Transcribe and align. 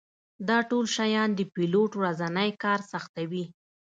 دا 0.47 0.57
ټول 0.69 0.85
شیان 0.95 1.29
د 1.35 1.41
پیلوټ 1.53 1.91
ورځنی 2.01 2.49
کار 2.63 2.79
سختوي 2.91 3.45